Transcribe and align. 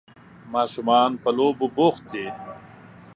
ماشومان 0.53 1.11
په 1.23 1.29
لوبو 1.37 1.65
بوخت 1.75 2.03
دي. 2.13 2.27